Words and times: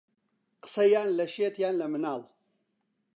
قسە 0.63 0.83
یان 0.93 1.09
لە 1.19 1.25
شێت 1.35 1.55
یان 1.63 1.75
لە 1.81 1.87
مناڵ 1.93 2.21